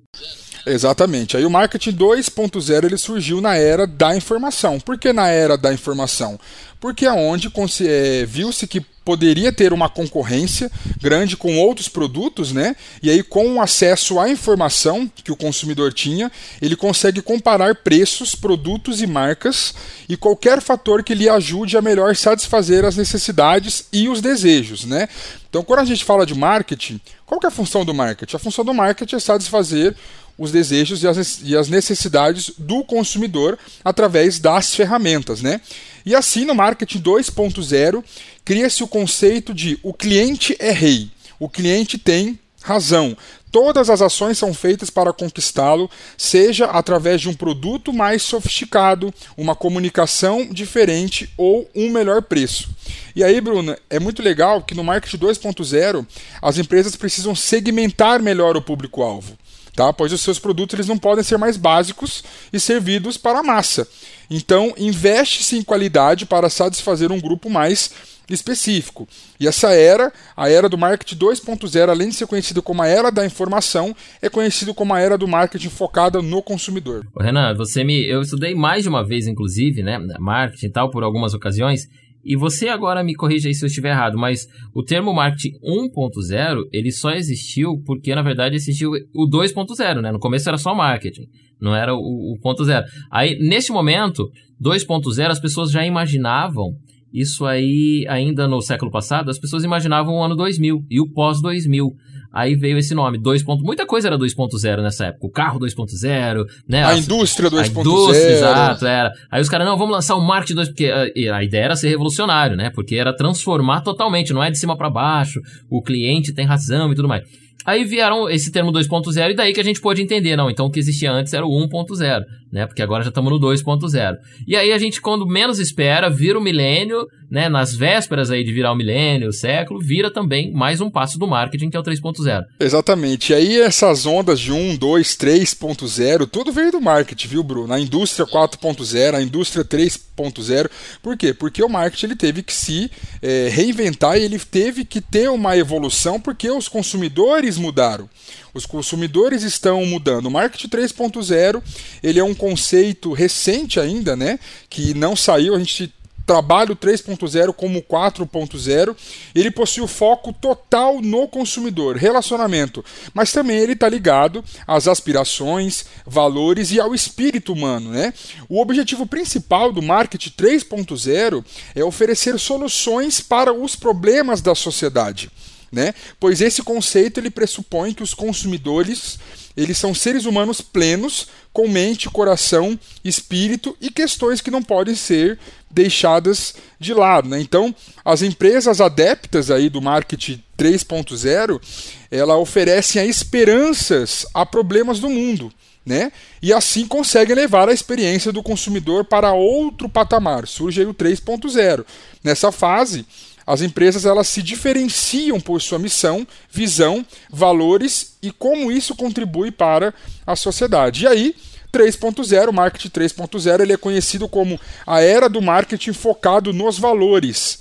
Exatamente. 0.66 1.36
Aí 1.36 1.46
o 1.46 1.50
marketing 1.50 1.94
2.0 1.94 2.84
ele 2.86 2.98
surgiu 2.98 3.42
na 3.42 3.56
era 3.56 3.88
da 3.88 4.16
informação. 4.16 4.80
Por 4.80 4.98
que 4.98 5.12
na 5.12 5.28
era 5.28 5.58
da 5.58 5.74
informação? 5.74 6.40
Porque 6.80 7.06
é 7.06 7.12
onde 7.12 7.52
é, 7.82 8.26
viu-se 8.26 8.68
que 8.68 8.82
poderia 9.04 9.52
ter 9.52 9.74
uma 9.74 9.90
concorrência 9.90 10.72
grande 11.02 11.36
com 11.36 11.58
outros 11.58 11.90
produtos, 11.90 12.52
né? 12.52 12.76
E 13.02 13.10
aí 13.10 13.24
com 13.24 13.56
o 13.56 13.62
acesso 13.62 14.20
à 14.20 14.30
informação 14.30 15.10
que 15.24 15.32
o 15.32 15.36
consumidor 15.36 15.92
tinha, 15.92 16.32
ele 16.62 16.76
consegue 16.76 17.22
comparar 17.22 17.76
preços, 17.76 18.36
produtos 18.36 19.02
e 19.02 19.08
marcas 19.08 19.74
e 20.08 20.16
qualquer 20.16 20.62
fator 20.62 21.04
que 21.04 21.16
lhe 21.16 21.28
ajude 21.28 21.78
a 21.78 21.82
melhor 21.82 22.16
satisfazer 22.16 22.86
as 22.86 22.96
necessidades 22.96 23.86
e 23.92 24.08
os 24.08 24.22
desejos, 24.22 24.86
né? 24.86 25.08
Então, 25.50 25.64
quando 25.64 25.80
a 25.80 25.86
gente 25.86 26.06
fala 26.06 26.26
de 26.26 26.34
marketing, 26.34 27.02
qual 27.26 27.40
é 27.44 27.48
a 27.48 27.52
função 27.52 27.84
do 27.84 27.94
marketing? 27.94 28.36
A 28.36 28.40
função 28.40 28.64
do 28.64 28.74
marketing 28.74 29.16
é 29.16 29.20
satisfazer 29.20 29.96
os 30.42 30.52
desejos 30.52 31.04
e 31.44 31.56
as 31.56 31.70
necessidades 31.70 32.52
do 32.58 32.84
consumidor 32.84 33.60
através 33.86 34.40
das 34.40 34.74
ferramentas, 34.74 35.40
né? 35.40 35.62
E 36.04 36.16
assim 36.16 36.46
no 36.46 36.56
marketing 36.56 37.00
2.0 37.00 38.04
cria-se 38.44 38.84
o 38.84 38.88
conceito 38.88 39.54
de 39.54 39.78
o 39.84 39.94
cliente 39.94 40.56
é 40.58 40.72
rei, 40.72 41.12
o 41.40 41.48
cliente 41.48 41.96
tem 41.96 42.40
razão. 42.64 43.16
Todas 43.52 43.88
as 43.88 44.02
ações 44.02 44.36
são 44.36 44.52
feitas 44.52 44.90
para 44.90 45.14
conquistá-lo, 45.14 45.88
seja 46.18 46.66
através 46.66 47.22
de 47.22 47.30
um 47.30 47.36
produto 47.36 47.94
mais 47.94 48.24
sofisticado, 48.24 49.14
uma 49.38 49.56
comunicação 49.56 50.48
diferente 50.50 51.30
ou 51.38 51.70
um 51.76 51.92
melhor 51.92 52.24
preço. 52.24 52.68
E 53.16 53.24
aí, 53.24 53.40
Bruno, 53.40 53.76
é 53.92 54.00
muito 54.00 54.24
legal 54.24 54.64
que 54.64 54.74
no 54.74 54.84
marketing 54.84 55.18
2.0 55.18 56.04
as 56.42 56.58
empresas 56.58 56.96
precisam 56.96 57.36
segmentar 57.36 58.24
melhor 58.24 58.58
o 58.58 58.62
público-alvo 58.62 59.38
tá? 59.76 59.92
pois 59.94 60.14
os 60.14 60.22
seus 60.22 60.40
produtos 60.40 60.74
eles 60.74 60.88
não 60.88 60.98
podem 60.98 61.24
ser 61.24 61.38
mais 61.38 61.58
básicos 61.58 62.24
e 62.52 62.60
servidos 62.60 63.18
para 63.18 63.40
a 63.40 63.44
massa. 63.44 63.88
Então, 64.30 64.74
investe-se 64.78 65.58
em 65.58 65.64
qualidade 65.64 66.26
para 66.26 66.50
satisfazer 66.50 67.12
um 67.12 67.20
grupo 67.20 67.50
mais 67.50 67.92
específico. 68.30 69.08
E 69.40 69.48
essa 69.48 69.72
era, 69.72 70.12
a 70.36 70.50
era 70.50 70.70
do 70.70 70.78
marketing 70.78 71.18
2.0, 71.18 71.90
além 71.90 72.10
de 72.10 72.16
ser 72.16 72.28
conhecido 72.28 72.62
como 72.62 72.82
a 72.82 72.88
era 72.88 73.12
da 73.12 73.26
informação, 73.26 73.96
é 74.22 74.30
conhecido 74.30 74.74
como 74.74 74.94
a 74.94 75.00
era 75.00 75.18
do 75.18 75.28
marketing 75.28 75.70
focada 75.70 76.22
no 76.22 76.42
consumidor. 76.42 77.06
Renan, 77.20 77.56
você 77.56 77.84
me, 77.84 78.08
eu 78.08 78.22
estudei 78.22 78.56
mais 78.56 78.84
de 78.84 78.90
uma 78.90 79.06
vez, 79.06 79.28
inclusive, 79.28 79.84
né, 79.84 80.00
marketing 80.20 80.68
e 80.68 80.72
tal, 80.72 80.90
por 80.90 81.04
algumas 81.04 81.34
ocasiões, 81.34 81.90
e 82.24 82.36
você 82.36 82.70
agora 82.70 83.04
me 83.04 83.16
corrija 83.16 83.50
aí 83.50 83.56
se 83.56 83.66
eu 83.66 83.68
estiver 83.68 83.92
errado, 83.92 84.18
mas 84.18 84.48
o 84.74 84.84
termo 84.84 85.14
marketing 85.14 85.58
1.0, 85.64 86.64
ele 86.72 86.92
só 86.92 87.12
existiu 87.12 87.82
porque, 87.86 88.14
na 88.14 88.22
verdade, 88.22 88.56
existiu 88.56 88.92
o 89.14 89.30
2.0, 89.30 90.02
né? 90.02 90.12
No 90.12 90.20
começo 90.20 90.48
era 90.48 90.58
só 90.58 90.76
marketing, 90.76 91.28
não 91.60 91.76
era 91.76 91.94
o, 91.94 92.34
o 92.34 92.40
ponto 92.42 92.64
zero. 92.64 92.86
Aí, 93.12 93.38
nesse 93.40 93.72
momento, 93.72 94.30
2.0, 94.62 95.30
as 95.30 95.40
pessoas 95.40 95.72
já 95.72 95.86
imaginavam 95.86 96.76
isso 97.14 97.46
aí, 97.46 98.06
ainda 98.08 98.48
no 98.48 98.62
século 98.62 98.90
passado, 98.90 99.30
as 99.30 99.38
pessoas 99.38 99.64
imaginavam 99.64 100.16
o 100.16 100.24
ano 100.24 100.36
2000 100.36 100.86
e 100.90 101.02
o 101.02 101.12
pós-2000. 101.12 101.90
Aí 102.34 102.56
veio 102.56 102.78
esse 102.78 102.96
nome, 102.96 103.18
2. 103.18 103.44
Muita 103.62 103.86
coisa 103.86 104.08
era 104.08 104.18
2.0 104.18 104.82
nessa 104.82 105.08
época. 105.08 105.28
O 105.28 105.30
carro 105.30 105.60
2.0, 105.60 106.46
né? 106.68 106.84
A, 106.84 106.90
a 106.90 106.98
indústria 106.98 107.50
2.0. 107.50 107.60
A 107.60 107.68
indústria, 107.68 108.32
exato, 108.32 108.86
era. 108.86 109.12
Aí 109.30 109.42
os 109.42 109.50
caras, 109.50 109.68
não, 109.68 109.78
vamos 109.78 109.94
lançar 109.94 110.16
o 110.16 110.22
marketing 110.22 110.56
2, 110.56 110.68
porque 110.70 110.86
a, 110.88 111.36
a, 111.36 111.44
ideia 111.44 111.66
era 111.66 111.76
ser 111.76 111.90
revolucionário, 111.90 112.56
né? 112.56 112.70
Porque 112.70 112.96
era 112.96 113.14
transformar 113.16 113.82
totalmente, 113.82 114.32
não 114.32 114.42
é 114.42 114.50
de 114.50 114.58
cima 114.58 114.78
para 114.78 114.90
baixo, 114.90 115.42
o 115.70 115.82
cliente 115.82 116.34
tem 116.34 116.46
razão 116.46 116.92
e 116.92 116.96
tudo 116.96 117.08
mais. 117.08 117.24
Aí 117.66 117.84
vieram 117.84 118.30
esse 118.30 118.52
termo 118.52 118.72
2.0 118.72 119.32
e 119.32 119.36
daí 119.36 119.54
que 119.54 119.60
a 119.60 119.64
gente 119.64 119.82
pôde 119.82 120.02
entender, 120.02 120.36
não, 120.36 120.50
então 120.50 120.66
o 120.66 120.72
que 120.72 120.80
existia 120.80 121.12
antes 121.12 121.34
era 121.34 121.46
o 121.46 121.50
1.0, 121.50 122.22
né? 122.52 122.66
Porque 122.66 122.82
agora 122.82 123.04
já 123.04 123.10
estamos 123.10 123.32
no 123.32 123.40
2.0. 123.40 124.16
E 124.48 124.56
aí 124.56 124.72
a 124.72 124.78
gente, 124.78 125.02
quando 125.02 125.28
menos 125.28 125.60
espera, 125.60 126.10
vira 126.10 126.38
o 126.38 126.42
milênio, 126.42 127.06
né? 127.30 127.48
Nas 127.48 127.76
vésperas 127.76 128.30
aí 128.30 128.44
de 128.44 128.52
virar 128.52 128.72
o 128.72 128.76
milênio, 128.76 129.30
o 129.30 129.34
século, 129.34 129.80
vira 129.80 130.12
também 130.12 130.52
mais 130.52 130.82
um 130.82 130.90
passo 130.90 131.18
do 131.18 131.28
marketing, 131.28 131.70
que 131.70 131.78
é 131.78 131.80
o 131.80 131.84
3.0. 131.84 132.44
Exatamente. 132.60 133.32
E 133.32 133.36
aí 133.36 133.62
essas 133.62 134.06
ondas 134.06 134.40
de 134.40 134.52
1, 134.52 134.76
2, 134.76 135.08
3.0, 135.18 136.28
tudo 136.28 136.52
veio 136.52 136.72
do 136.72 136.82
marketing, 136.82 137.28
viu, 137.28 137.44
Bruno? 137.44 137.74
A 137.74 137.80
indústria 137.80 138.26
4.0, 138.26 139.16
a 139.16 139.22
indústria 139.22 139.64
3.0. 139.64 140.70
Por 141.02 141.18
quê? 141.18 141.34
Porque 141.34 141.64
o 141.64 141.70
marketing 141.70 142.08
ele 142.08 142.16
teve 142.16 142.44
que 142.44 142.54
se 142.54 142.92
é, 143.22 143.50
reinventar 143.50 144.18
e 144.18 144.24
ele 144.24 144.40
teve 144.40 144.84
que 144.84 145.00
ter 145.00 145.30
uma 145.30 145.56
evolução 145.56 146.20
porque 146.20 146.50
os 146.50 146.68
consumidores 146.68 147.51
mudaram. 147.58 148.10
Os 148.54 148.66
consumidores 148.66 149.44
estão 149.44 149.86
mudando. 149.86 150.28
O 150.28 150.32
marketing 150.32 150.68
3.0, 150.68 151.62
ele 152.04 152.20
é 152.20 152.24
um 152.24 152.34
conceito 152.34 153.14
recente 153.14 153.80
ainda, 153.80 154.16
né, 154.16 154.40
que 154.70 154.94
não 154.94 155.16
saiu, 155.16 155.56
a 155.56 155.60
gente 155.60 155.94
trabalha 156.26 156.72
o 156.72 156.76
3.0 156.76 157.54
como 157.54 157.80
o 157.80 157.84
4.0, 157.84 158.96
ele 159.36 159.52
possui 159.52 159.84
o 159.84 159.88
foco 159.88 160.32
total 160.32 161.02
no 161.02 161.28
consumidor, 161.28 161.98
relacionamento, 161.98 162.86
mas 163.14 163.32
também 163.32 163.58
ele 163.58 163.74
está 163.74 163.90
ligado 163.90 164.44
às 164.66 164.88
aspirações, 164.88 165.86
valores 166.06 166.72
e 166.72 166.80
ao 166.80 166.96
espírito 166.96 167.52
humano. 167.52 167.90
Né? 167.90 168.14
O 168.48 168.62
objetivo 168.62 169.06
principal 169.06 169.74
do 169.74 169.82
marketing 169.82 170.30
3.0 170.32 171.44
é 171.76 171.84
oferecer 171.84 172.40
soluções 172.40 173.20
para 173.20 173.52
os 173.52 173.76
problemas 173.76 174.42
da 174.42 174.56
sociedade 174.56 175.30
né? 175.72 175.94
Pois 176.20 176.42
esse 176.42 176.62
conceito 176.62 177.20
ele 177.20 177.30
pressupõe 177.30 177.94
que 177.94 178.04
os 178.04 178.14
consumidores 178.14 179.18
eles 179.56 179.78
são 179.78 179.94
seres 179.94 180.26
humanos 180.26 180.62
plenos, 180.62 181.28
com 181.52 181.68
mente, 181.68 182.10
coração, 182.10 182.80
espírito 183.04 183.76
e 183.82 183.90
questões 183.90 184.40
que 184.40 184.52
não 184.52 184.64
podem 184.64 184.96
ser 184.96 185.38
deixadas 185.70 186.56
de 186.80 186.94
lado. 186.94 187.28
Né? 187.28 187.42
Então, 187.42 187.76
as 188.04 188.22
empresas 188.22 188.80
adeptas 188.80 189.52
aí 189.52 189.70
do 189.70 189.82
marketing 189.82 190.42
3.0, 190.58 191.62
ela 192.10 192.38
oferecem 192.38 193.08
esperanças 193.10 194.26
a 194.34 194.46
problemas 194.46 195.00
do 195.00 195.10
mundo. 195.10 195.52
Né? 195.86 196.12
E 196.42 196.54
assim 196.54 196.88
conseguem 196.88 197.36
levar 197.36 197.68
a 197.68 197.74
experiência 197.74 198.32
do 198.32 198.44
consumidor 198.44 199.04
para 199.04 199.34
outro 199.34 199.90
patamar. 199.90 200.48
Surge 200.48 200.82
aí 200.82 200.88
o 200.88 200.94
3.0. 200.94 201.84
Nessa 202.24 202.52
fase, 202.52 203.06
as 203.52 203.62
empresas 203.62 204.06
elas 204.06 204.30
se 204.30 204.42
diferenciam 204.42 205.38
por 205.38 205.62
sua 205.62 205.78
missão, 205.78 206.26
visão, 206.50 207.06
valores 207.30 208.16
e 208.22 208.32
como 208.32 208.72
isso 208.72 208.96
contribui 208.96 209.52
para 209.52 209.94
a 210.26 210.38
sociedade. 210.38 211.04
E 211.04 211.08
aí, 211.08 211.36
3.0, 211.70 212.48
o 212.48 212.54
marketing 212.54 212.88
3.0, 212.88 213.60
ele 213.60 213.74
é 213.74 213.78
conhecido 213.78 214.30
como 214.30 214.58
a 214.88 215.02
era 215.02 215.28
do 215.28 215.42
marketing 215.42 215.92
focado 215.92 216.54
nos 216.54 216.80
valores. 216.80 217.60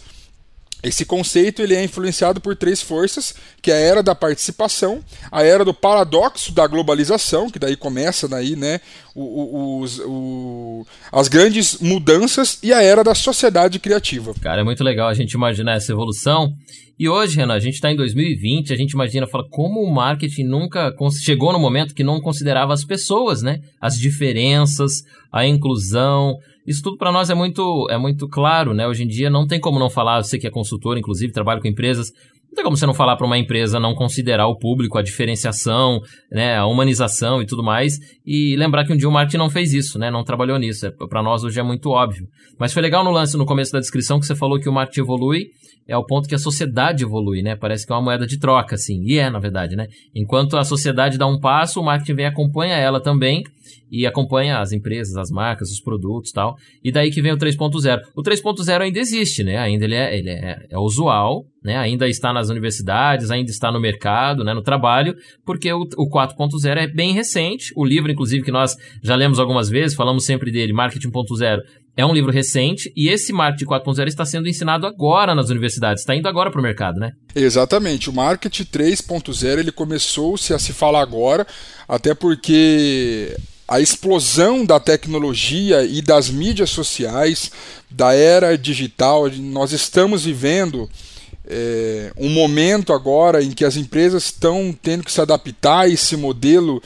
Esse 0.83 1.05
conceito 1.05 1.63
ele 1.63 1.75
é 1.75 1.85
influenciado 1.85 2.41
por 2.41 2.57
três 2.57 2.81
forças, 2.81 3.35
que 3.61 3.71
é 3.71 3.75
a 3.75 3.79
era 3.79 4.03
da 4.03 4.15
participação, 4.15 5.03
a 5.31 5.43
era 5.43 5.65
do 5.65 5.75
paradoxo 5.75 6.53
da 6.53 6.67
globalização, 6.67 7.51
que 7.51 7.59
daí 7.59 7.77
começa 7.77 8.27
daí, 8.27 8.57
né, 8.57 8.81
o, 9.15 9.23
o, 9.23 9.85
o, 10.07 10.87
as 11.13 11.29
grandes 11.29 11.79
mudanças, 11.81 12.59
e 12.63 12.73
a 12.73 12.83
era 12.83 13.05
da 13.05 13.15
sociedade 13.15 13.79
criativa. 13.79 14.33
Cara, 14.41 14.63
é 14.63 14.65
muito 14.65 14.83
legal 14.83 15.09
a 15.09 15.15
gente 15.15 15.33
imaginar 15.33 15.75
essa 15.75 15.93
evolução. 15.93 16.55
E 16.99 17.09
hoje, 17.09 17.37
Renan, 17.37 17.55
a 17.55 17.59
gente 17.59 17.75
está 17.75 17.91
em 17.91 17.97
2020, 17.97 18.75
a 18.75 18.77
gente 18.77 18.93
imagina, 18.93 19.27
fala, 19.27 19.49
como 19.49 19.81
o 19.81 19.91
marketing 19.91 20.45
nunca 20.45 20.95
chegou 21.19 21.51
no 21.51 21.59
momento 21.59 21.95
que 21.95 22.05
não 22.05 22.21
considerava 22.21 22.75
as 22.75 22.85
pessoas, 22.85 23.41
né? 23.41 23.61
As 23.81 23.95
diferenças, 23.97 25.03
a 25.33 25.47
inclusão, 25.47 26.37
Isso 26.71 26.85
tudo 26.85 26.97
para 26.97 27.11
nós 27.11 27.29
é 27.29 27.35
muito, 27.35 27.89
é 27.91 27.99
muito 27.99 28.29
claro, 28.29 28.73
né? 28.73 28.87
Hoje 28.87 29.03
em 29.03 29.09
dia 29.09 29.29
não 29.29 29.45
tem 29.45 29.59
como 29.59 29.81
não 29.81 29.91
falar, 29.91 30.23
você 30.23 30.39
que 30.39 30.47
é 30.47 30.51
consultor, 30.51 30.97
inclusive, 30.97 31.33
trabalha 31.33 31.61
com 31.61 31.67
empresas, 31.67 32.13
não 32.51 32.57
tem 32.57 32.65
como 32.65 32.77
você 32.77 32.85
não 32.85 32.95
falar 32.95 33.17
para 33.17 33.27
uma 33.27 33.39
empresa 33.39 33.79
não 33.79 33.95
considerar 33.95 34.49
o 34.49 34.59
público, 34.59 34.99
a 34.99 35.03
diferenciação, 35.03 36.01
né, 36.31 36.57
a 36.57 36.67
humanização 36.67 37.41
e 37.41 37.47
tudo 37.47 37.63
mais, 37.63 37.95
e 38.27 38.57
lembrar 38.57 38.85
que 38.85 38.93
um 38.93 38.97
dia 38.97 39.09
o 39.09 39.13
marketing 39.13 39.39
não 39.39 39.49
fez 39.49 39.73
isso, 39.73 39.99
né, 39.99 40.11
não 40.11 40.25
trabalhou 40.25 40.59
nisso. 40.59 40.87
É, 40.87 40.91
para 41.09 41.23
nós 41.23 41.45
hoje 41.45 41.61
é 41.61 41.63
muito 41.63 41.91
óbvio. 41.91 42.27
Mas 42.59 42.73
foi 42.73 42.83
legal 42.83 43.05
no 43.05 43.11
lance, 43.11 43.37
no 43.37 43.47
começo 43.47 43.73
da 43.73 43.79
descrição, 43.79 44.19
que 44.19 44.27
você 44.27 44.35
falou 44.35 44.59
que 44.59 44.69
o 44.69 44.73
marketing 44.73 45.01
evolui 45.01 45.47
é 45.91 45.97
o 45.97 46.05
ponto 46.05 46.29
que 46.29 46.35
a 46.37 46.39
sociedade 46.39 47.03
evolui, 47.03 47.43
né? 47.43 47.57
Parece 47.57 47.85
que 47.85 47.93
é 47.93 47.97
uma 47.97 48.03
moeda 48.03 48.25
de 48.25 48.39
troca, 48.39 48.77
assim. 48.77 49.03
E 49.03 49.19
é, 49.19 49.29
na 49.29 49.41
verdade, 49.41 49.75
né? 49.75 49.89
Enquanto 50.15 50.57
a 50.57 50.63
sociedade 50.63 51.19
dá 51.19 51.27
um 51.27 51.41
passo, 51.41 51.81
o 51.81 51.85
marketing 51.85 52.15
vem 52.15 52.25
e 52.27 52.29
acompanha 52.29 52.77
ela 52.77 53.01
também 53.01 53.43
e 53.91 54.07
acompanha 54.07 54.61
as 54.61 54.71
empresas, 54.71 55.17
as 55.17 55.31
marcas, 55.31 55.69
os 55.69 55.81
produtos 55.81 56.31
tal. 56.31 56.55
E 56.85 56.93
daí 56.93 57.11
que 57.11 57.21
vem 57.21 57.33
o 57.33 57.37
3.0. 57.37 58.03
O 58.15 58.23
3.0 58.23 58.81
ainda 58.81 59.01
existe, 59.01 59.43
né? 59.43 59.59
Ainda 59.59 59.85
ele 59.85 59.97
é, 59.97 60.17
ele 60.17 60.31
é, 60.31 60.67
é 60.71 60.79
usual, 60.79 61.45
né? 61.63 61.77
Ainda 61.77 62.09
está 62.09 62.33
nas 62.33 62.49
universidades, 62.49 63.31
ainda 63.31 63.51
está 63.51 63.71
no 63.71 63.81
mercado, 63.81 64.45
né? 64.45 64.55
No 64.55 64.63
trabalho, 64.63 65.15
porque 65.45 65.73
o, 65.73 65.83
o 65.97 66.11
4.0 66.11 66.77
é 66.77 66.87
bem 66.87 67.13
recente. 67.13 67.73
O 67.77 67.85
livro, 67.85 68.11
inclusive, 68.11 68.45
que 68.45 68.53
nós 68.53 68.77
já 69.03 69.15
lemos 69.15 69.39
algumas 69.39 69.69
vezes, 69.69 69.97
falamos 69.97 70.25
sempre 70.25 70.51
dele, 70.51 70.73
Marketing 70.73 71.09
1.0, 71.09 71.61
é 71.97 72.07
um 72.07 72.15
livro 72.15 72.33
recente 72.33 72.91
e 72.97 73.09
esse 73.09 73.33
marketing 73.33 73.67
4.0 73.67 74.09
está 74.09 74.25
sendo 74.25 74.49
ensinado 74.49 74.87
agora 74.87 75.35
nas 75.35 75.51
universidades, 75.51 76.03
está 76.03 76.15
indo 76.15 76.29
agora 76.29 76.51
para 76.51 76.61
o 76.61 76.63
mercado, 76.63 76.99
né? 76.99 77.13
Exatamente. 77.35 78.09
O 78.09 78.13
marketing 78.13 78.65
3.0 78.65 79.59
ele 79.59 79.73
começou-se 79.73 80.55
a 80.55 80.59
se 80.59 80.73
falar 80.73 81.03
agora, 81.03 81.47
até 81.87 82.15
porque 82.15 83.37
a 83.69 83.81
explosão 83.81 84.65
da 84.65 84.81
tecnologia 84.81 85.85
e 85.85 86.01
das 86.01 86.31
mídias 86.31 86.71
sociais, 86.71 87.53
da 87.91 88.15
era 88.15 88.57
digital, 88.57 89.29
nós 89.31 89.73
estamos 89.73 90.25
vivendo 90.25 90.89
é, 91.51 92.13
um 92.17 92.29
momento 92.29 92.93
agora 92.93 93.43
em 93.43 93.51
que 93.51 93.65
as 93.65 93.77
empresas 93.77 94.27
estão 94.27 94.77
tendo 94.81 95.03
que 95.03 95.11
se 95.11 95.21
adaptar 95.21 95.81
a 95.81 95.89
esse 95.89 96.17
modelo 96.17 96.81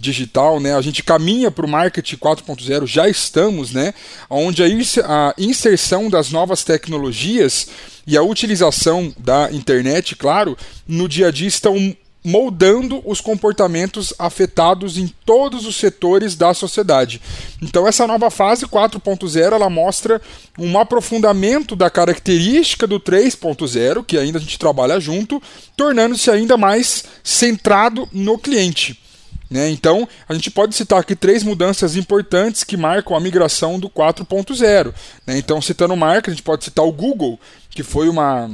digital, 0.00 0.60
né? 0.60 0.74
A 0.74 0.80
gente 0.80 1.02
caminha 1.02 1.50
para 1.50 1.66
o 1.66 1.68
marketing 1.68 2.16
4.0, 2.16 2.86
já 2.86 3.08
estamos, 3.08 3.72
né? 3.72 3.94
Onde 4.28 4.62
a 4.62 5.34
inserção 5.38 6.08
das 6.08 6.30
novas 6.30 6.64
tecnologias 6.64 7.68
e 8.06 8.16
a 8.16 8.22
utilização 8.22 9.14
da 9.18 9.50
internet, 9.52 10.16
claro, 10.16 10.56
no 10.86 11.08
dia 11.08 11.28
a 11.28 11.30
dia 11.30 11.48
estão 11.48 11.94
moldando 12.24 13.02
os 13.04 13.20
comportamentos 13.20 14.12
afetados 14.18 14.98
em 14.98 15.06
todos 15.24 15.66
os 15.66 15.76
setores 15.76 16.34
da 16.34 16.52
sociedade. 16.52 17.20
Então 17.62 17.86
essa 17.86 18.06
nova 18.06 18.30
fase 18.30 18.66
4.0 18.66 19.52
ela 19.52 19.70
mostra 19.70 20.20
um 20.58 20.78
aprofundamento 20.78 21.74
da 21.74 21.88
característica 21.88 22.86
do 22.86 23.00
3.0, 23.00 24.04
que 24.04 24.18
ainda 24.18 24.38
a 24.38 24.40
gente 24.40 24.58
trabalha 24.58 25.00
junto, 25.00 25.42
tornando-se 25.76 26.30
ainda 26.30 26.56
mais 26.56 27.04
centrado 27.24 28.08
no 28.12 28.38
cliente. 28.38 29.00
Né? 29.50 29.68
Então, 29.68 30.08
a 30.28 30.34
gente 30.34 30.48
pode 30.48 30.76
citar 30.76 31.00
aqui 31.00 31.16
três 31.16 31.42
mudanças 31.42 31.96
importantes 31.96 32.62
que 32.62 32.76
marcam 32.76 33.16
a 33.16 33.20
migração 33.20 33.80
do 33.80 33.90
4.0. 33.90 34.94
Né? 35.26 35.38
Então, 35.38 35.60
citando 35.60 35.96
marca, 35.96 36.30
a 36.30 36.34
gente 36.34 36.44
pode 36.44 36.62
citar 36.62 36.84
o 36.84 36.92
Google, 36.92 37.38
que 37.68 37.82
foi 37.82 38.08
uma 38.08 38.48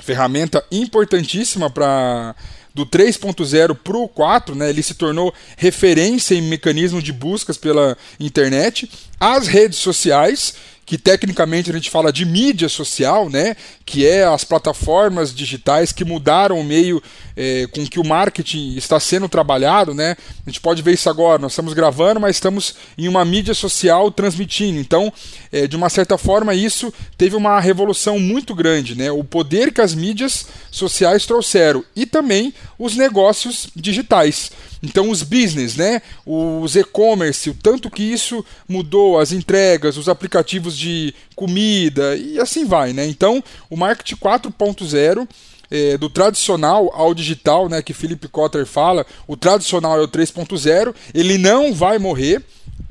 ferramenta 0.00 0.64
importantíssima 0.70 1.68
para 1.68 2.36
do 2.78 2.86
3.0 2.86 3.76
para 3.76 3.96
o 3.96 4.08
4, 4.08 4.54
né, 4.54 4.70
ele 4.70 4.82
se 4.82 4.94
tornou 4.94 5.34
referência 5.56 6.34
em 6.34 6.42
mecanismo 6.42 7.02
de 7.02 7.12
buscas 7.12 7.58
pela 7.58 7.96
internet. 8.20 8.88
As 9.18 9.48
redes 9.48 9.78
sociais, 9.78 10.54
que 10.88 10.96
tecnicamente 10.96 11.70
a 11.70 11.74
gente 11.74 11.90
fala 11.90 12.10
de 12.10 12.24
mídia 12.24 12.66
social, 12.66 13.28
né, 13.28 13.54
que 13.84 14.06
é 14.06 14.24
as 14.24 14.42
plataformas 14.42 15.34
digitais 15.34 15.92
que 15.92 16.02
mudaram 16.02 16.58
o 16.58 16.64
meio 16.64 17.02
é, 17.36 17.66
com 17.66 17.86
que 17.86 18.00
o 18.00 18.04
marketing 18.04 18.74
está 18.74 18.98
sendo 18.98 19.28
trabalhado, 19.28 19.94
né? 19.94 20.16
A 20.44 20.50
gente 20.50 20.60
pode 20.60 20.82
ver 20.82 20.94
isso 20.94 21.08
agora. 21.08 21.40
Nós 21.40 21.52
estamos 21.52 21.72
gravando, 21.72 22.18
mas 22.18 22.34
estamos 22.34 22.74
em 22.96 23.06
uma 23.06 23.24
mídia 23.24 23.54
social 23.54 24.10
transmitindo. 24.10 24.80
Então, 24.80 25.12
é, 25.52 25.66
de 25.66 25.76
uma 25.76 25.88
certa 25.88 26.18
forma, 26.18 26.52
isso 26.52 26.92
teve 27.16 27.36
uma 27.36 27.60
revolução 27.60 28.18
muito 28.18 28.54
grande, 28.56 28.96
né? 28.96 29.12
O 29.12 29.22
poder 29.22 29.72
que 29.72 29.80
as 29.80 29.94
mídias 29.94 30.46
sociais 30.70 31.26
trouxeram 31.26 31.84
e 31.94 32.06
também 32.06 32.52
os 32.76 32.96
negócios 32.96 33.68
digitais. 33.76 34.50
Então 34.82 35.10
os 35.10 35.22
business, 35.22 35.76
né, 35.76 36.02
os 36.24 36.76
e-commerce, 36.76 37.50
o 37.50 37.54
tanto 37.54 37.90
que 37.90 38.02
isso 38.02 38.44
mudou 38.68 39.18
as 39.18 39.32
entregas, 39.32 39.96
os 39.96 40.08
aplicativos 40.08 40.76
de 40.76 41.14
comida 41.34 42.16
e 42.16 42.38
assim 42.38 42.64
vai, 42.64 42.92
né? 42.92 43.06
Então 43.06 43.42
o 43.68 43.76
marketing 43.76 44.16
4.0 44.16 45.28
é, 45.70 45.98
do 45.98 46.08
tradicional 46.08 46.90
ao 46.94 47.14
digital, 47.14 47.68
né, 47.68 47.82
que 47.82 47.92
Philip 47.92 48.26
Kotler 48.28 48.66
fala, 48.66 49.04
o 49.26 49.36
tradicional 49.36 49.98
é 49.98 50.02
o 50.02 50.08
3.0, 50.08 50.94
ele 51.12 51.36
não 51.36 51.74
vai 51.74 51.98
morrer, 51.98 52.42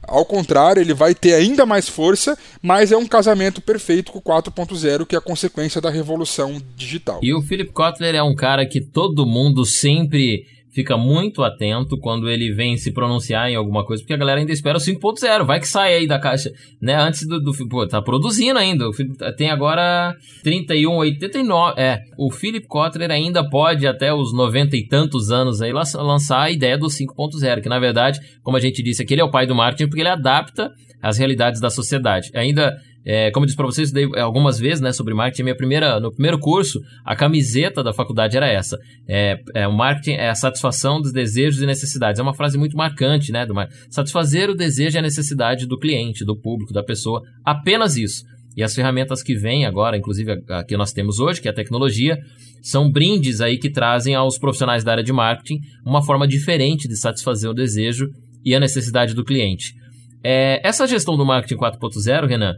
ao 0.03 0.25
contrário, 0.25 0.81
ele 0.81 0.93
vai 0.93 1.13
ter 1.13 1.33
ainda 1.33 1.65
mais 1.65 1.89
força, 1.89 2.37
mas 2.61 2.91
é 2.91 2.97
um 2.97 3.07
casamento 3.07 3.61
perfeito 3.61 4.11
com 4.11 4.19
o 4.19 4.21
4.0, 4.21 5.05
que 5.05 5.15
é 5.15 5.17
a 5.17 5.21
consequência 5.21 5.81
da 5.81 5.89
revolução 5.89 6.61
digital. 6.75 7.19
E 7.21 7.33
o 7.33 7.41
Philip 7.41 7.71
Kotler 7.71 8.15
é 8.15 8.23
um 8.23 8.35
cara 8.35 8.65
que 8.65 8.79
todo 8.79 9.25
mundo 9.25 9.65
sempre 9.65 10.45
fica 10.77 10.95
muito 10.95 11.43
atento 11.43 11.97
quando 11.97 12.29
ele 12.29 12.53
vem 12.53 12.77
se 12.77 12.91
pronunciar 12.91 13.49
em 13.49 13.55
alguma 13.55 13.83
coisa, 13.83 14.03
porque 14.03 14.13
a 14.13 14.17
galera 14.17 14.39
ainda 14.39 14.51
espera 14.51 14.77
o 14.77 14.79
5.0, 14.79 15.43
vai 15.43 15.59
que 15.59 15.67
sai 15.67 15.95
aí 15.95 16.05
da 16.05 16.19
caixa, 16.19 16.51
né? 16.79 16.93
Antes 16.93 17.27
do, 17.27 17.39
do 17.41 17.51
pô, 17.67 17.87
tá 17.87 17.99
produzindo 17.99 18.59
ainda. 18.59 18.85
Tem 19.35 19.49
agora 19.49 20.15
31,89. 20.45 21.73
É, 21.77 22.03
o 22.15 22.31
Philip 22.31 22.67
Kotler 22.67 23.09
ainda 23.09 23.43
pode 23.49 23.87
até 23.87 24.13
os 24.13 24.31
90 24.31 24.77
e 24.77 24.87
tantos 24.87 25.31
anos 25.31 25.63
aí 25.63 25.73
lançar 25.73 26.43
a 26.43 26.51
ideia 26.51 26.77
do 26.77 26.85
5.0, 26.85 27.59
que 27.59 27.69
na 27.69 27.79
verdade, 27.79 28.19
como 28.43 28.55
a 28.55 28.59
gente 28.59 28.83
disse, 28.83 29.01
aqui 29.01 29.15
ele 29.15 29.21
é 29.21 29.25
o 29.25 29.31
pai 29.31 29.47
do 29.47 29.55
marketing 29.55 29.89
porque 29.89 30.01
ele 30.01 30.09
adapta 30.09 30.71
as 31.01 31.17
realidades 31.17 31.59
da 31.59 31.71
sociedade. 31.71 32.29
Ainda 32.35 32.77
é, 33.09 33.31
como 33.31 33.45
eu 33.45 33.47
disse 33.47 33.55
para 33.55 33.65
vocês 33.65 33.93
é, 33.95 34.19
algumas 34.19 34.59
vezes, 34.59 34.81
né, 34.81 34.91
sobre 34.91 35.13
marketing, 35.13 35.43
minha 35.43 35.55
primeira, 35.55 35.97
no 35.97 36.11
primeiro 36.11 36.37
curso, 36.37 36.81
a 37.05 37.15
camiseta 37.15 37.81
da 37.81 37.93
faculdade 37.93 38.35
era 38.35 38.45
essa. 38.51 38.77
É, 39.07 39.39
é, 39.55 39.65
o 39.65 39.71
marketing 39.71 40.17
é 40.17 40.27
a 40.27 40.35
satisfação 40.35 40.99
dos 40.99 41.13
desejos 41.13 41.61
e 41.61 41.65
necessidades. 41.65 42.19
É 42.19 42.23
uma 42.23 42.33
frase 42.33 42.57
muito 42.57 42.75
marcante, 42.75 43.31
né, 43.31 43.45
do 43.45 43.53
satisfazer 43.89 44.49
o 44.49 44.53
desejo 44.53 44.97
e 44.97 44.99
a 44.99 45.01
necessidade 45.01 45.65
do 45.65 45.79
cliente, 45.79 46.25
do 46.25 46.35
público, 46.35 46.73
da 46.73 46.83
pessoa. 46.83 47.21
Apenas 47.45 47.95
isso. 47.95 48.25
E 48.57 48.61
as 48.61 48.75
ferramentas 48.75 49.23
que 49.23 49.35
vêm 49.35 49.65
agora, 49.65 49.95
inclusive 49.95 50.43
a, 50.49 50.65
que 50.65 50.75
nós 50.75 50.91
temos 50.91 51.17
hoje, 51.17 51.39
que 51.39 51.47
é 51.47 51.51
a 51.51 51.55
tecnologia, 51.55 52.17
são 52.61 52.91
brindes 52.91 53.39
aí 53.39 53.57
que 53.57 53.69
trazem 53.69 54.15
aos 54.15 54.37
profissionais 54.37 54.83
da 54.83 54.91
área 54.91 55.03
de 55.03 55.13
marketing 55.13 55.61
uma 55.85 56.03
forma 56.03 56.27
diferente 56.27 56.89
de 56.89 56.97
satisfazer 56.97 57.49
o 57.49 57.53
desejo 57.53 58.09
e 58.43 58.53
a 58.53 58.59
necessidade 58.59 59.13
do 59.13 59.23
cliente. 59.23 59.73
É, 60.21 60.59
essa 60.67 60.85
gestão 60.85 61.15
do 61.15 61.25
marketing 61.25 61.55
4.0, 61.55 62.27
Renan, 62.27 62.55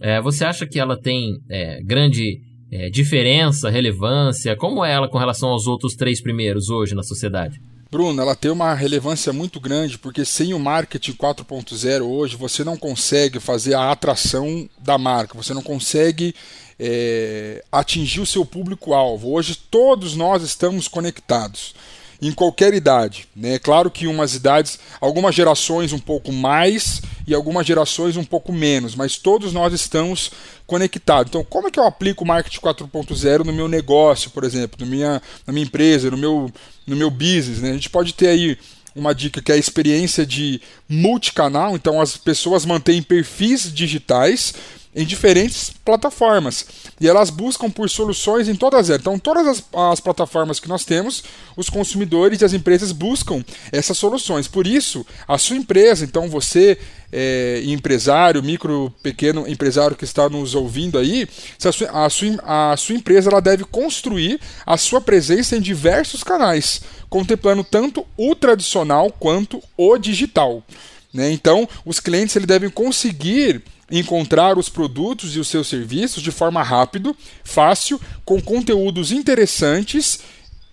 é, 0.00 0.20
você 0.20 0.44
acha 0.44 0.66
que 0.66 0.80
ela 0.80 1.00
tem 1.00 1.38
é, 1.48 1.80
grande 1.82 2.40
é, 2.72 2.88
diferença, 2.88 3.68
relevância? 3.68 4.56
Como 4.56 4.84
é 4.84 4.92
ela 4.92 5.08
com 5.08 5.18
relação 5.18 5.50
aos 5.50 5.66
outros 5.66 5.94
três 5.94 6.20
primeiros 6.20 6.70
hoje 6.70 6.94
na 6.94 7.02
sociedade? 7.02 7.60
Bruno, 7.90 8.22
ela 8.22 8.36
tem 8.36 8.50
uma 8.50 8.72
relevância 8.72 9.32
muito 9.32 9.58
grande 9.58 9.98
porque 9.98 10.24
sem 10.24 10.54
o 10.54 10.58
marketing 10.60 11.12
4.0 11.12 12.02
hoje 12.02 12.36
você 12.36 12.62
não 12.62 12.76
consegue 12.76 13.40
fazer 13.40 13.74
a 13.74 13.90
atração 13.90 14.68
da 14.78 14.96
marca, 14.96 15.36
você 15.36 15.52
não 15.52 15.62
consegue 15.62 16.34
é, 16.78 17.64
atingir 17.70 18.20
o 18.20 18.26
seu 18.26 18.46
público-alvo. 18.46 19.32
Hoje 19.32 19.58
todos 19.70 20.14
nós 20.14 20.42
estamos 20.44 20.86
conectados 20.86 21.74
em 22.20 22.32
qualquer 22.32 22.74
idade. 22.74 23.28
Né? 23.34 23.58
Claro 23.58 23.90
que 23.90 24.06
umas 24.06 24.34
idades, 24.34 24.78
algumas 25.00 25.34
gerações 25.34 25.92
um 25.92 25.98
pouco 25.98 26.32
mais 26.32 27.00
e 27.26 27.34
algumas 27.34 27.66
gerações 27.66 28.16
um 28.16 28.24
pouco 28.24 28.52
menos, 28.52 28.94
mas 28.94 29.16
todos 29.16 29.52
nós 29.52 29.72
estamos 29.72 30.30
conectados. 30.66 31.30
Então, 31.30 31.44
como 31.44 31.68
é 31.68 31.70
que 31.70 31.78
eu 31.78 31.86
aplico 31.86 32.24
o 32.24 32.26
marketing 32.26 32.60
4.0 32.60 33.44
no 33.44 33.52
meu 33.52 33.68
negócio, 33.68 34.30
por 34.30 34.44
exemplo, 34.44 34.78
na 34.80 34.86
minha, 34.86 35.22
na 35.46 35.52
minha 35.52 35.64
empresa, 35.64 36.10
no 36.10 36.16
meu, 36.16 36.52
no 36.86 36.96
meu 36.96 37.10
business? 37.10 37.60
Né? 37.60 37.70
A 37.70 37.74
gente 37.74 37.90
pode 37.90 38.14
ter 38.14 38.28
aí 38.28 38.58
uma 38.94 39.14
dica 39.14 39.40
que 39.40 39.52
é 39.52 39.54
a 39.54 39.58
experiência 39.58 40.26
de 40.26 40.60
multicanal, 40.88 41.76
então 41.76 42.00
as 42.00 42.16
pessoas 42.16 42.64
mantêm 42.64 43.02
perfis 43.02 43.72
digitais 43.72 44.54
em 44.94 45.04
diferentes 45.04 45.70
plataformas. 45.84 46.66
E 47.00 47.08
elas 47.08 47.30
buscam 47.30 47.70
por 47.70 47.88
soluções 47.88 48.48
em 48.48 48.56
todas 48.56 48.90
elas. 48.90 49.00
Então, 49.00 49.18
todas 49.18 49.46
as, 49.46 49.64
as, 49.92 50.00
plataformas 50.00 50.58
que 50.58 50.68
nós 50.68 50.84
temos, 50.84 51.22
os 51.56 51.70
consumidores 51.70 52.40
e 52.40 52.44
as 52.44 52.52
empresas 52.52 52.90
buscam 52.90 53.44
essas 53.70 53.96
soluções. 53.96 54.48
Por 54.48 54.66
isso, 54.66 55.06
a 55.28 55.38
sua 55.38 55.56
empresa, 55.56 56.04
então 56.04 56.28
você, 56.28 56.76
é, 57.12 57.62
empresário, 57.64 58.42
micro, 58.42 58.92
pequeno 59.02 59.48
empresário 59.48 59.96
que 59.96 60.04
está 60.04 60.28
nos 60.28 60.54
ouvindo 60.56 60.98
aí, 60.98 61.28
a 61.64 61.72
sua, 61.72 62.06
a 62.06 62.10
sua, 62.10 62.72
a 62.72 62.76
sua 62.76 62.96
empresa 62.96 63.30
ela 63.30 63.40
deve 63.40 63.64
construir 63.64 64.40
a 64.66 64.76
sua 64.76 65.00
presença 65.00 65.56
em 65.56 65.60
diversos 65.60 66.24
canais, 66.24 66.82
contemplando 67.08 67.62
tanto 67.62 68.04
o 68.16 68.34
tradicional 68.34 69.12
quanto 69.12 69.62
o 69.76 69.96
digital. 69.96 70.64
Né? 71.12 71.30
Então, 71.32 71.68
os 71.84 72.00
clientes 72.00 72.34
ele 72.36 72.46
devem 72.46 72.70
conseguir 72.70 73.62
encontrar 73.90 74.58
os 74.58 74.68
produtos 74.68 75.34
e 75.34 75.40
os 75.40 75.48
seus 75.48 75.68
serviços 75.68 76.22
de 76.22 76.30
forma 76.30 76.62
rápida, 76.62 77.14
fácil, 77.44 78.00
com 78.24 78.40
conteúdos 78.40 79.12
interessantes 79.12 80.20